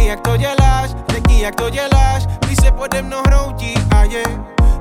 [0.00, 4.22] mi, jak to děláš, řekni jak to děláš, když se pode mnou hroutí a je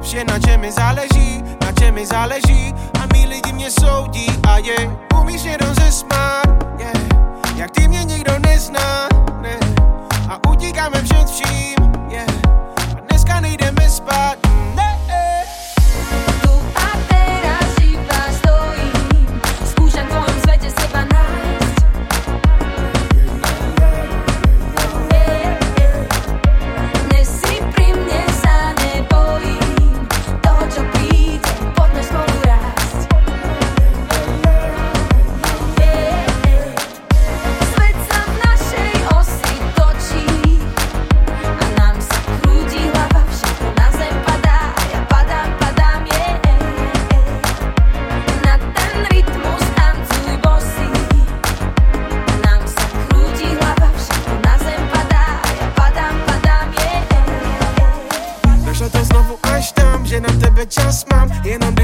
[0.02, 2.74] Vše na čem mi záleží, na čem mi záleží.
[3.02, 6.48] A mý lidi mě soudí a je Umíš jenom zesmát,
[6.80, 6.98] yeah.
[7.56, 9.19] jak ty mě nikdo nezná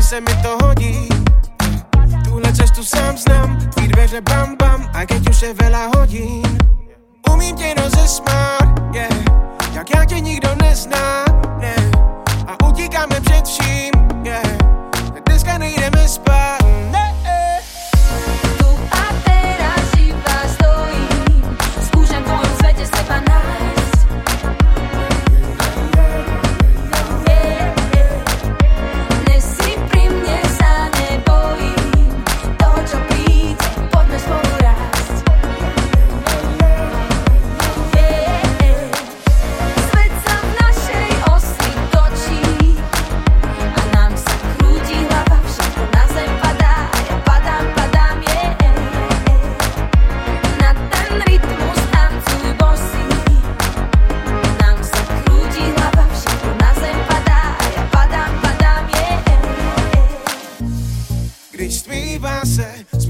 [0.06, 1.10] se mi to hodí.
[2.24, 6.46] Tuhle cestu sám znám, tvý dveře bam bam, a keď už je veľa hodín.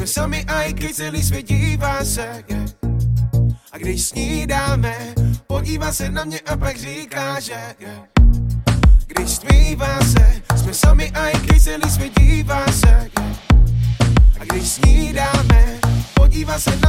[0.06, 2.70] Jsme sami a i když celý svět dívá se, yeah.
[3.72, 4.96] A když snídáme,
[5.48, 8.04] podívá se na mě a pak říká, že yeah.
[9.08, 13.38] Když stmívá se, jsme sami a i když celý svět dívá se, yeah.
[14.40, 15.80] A když snídáme,
[16.14, 16.86] podívá se na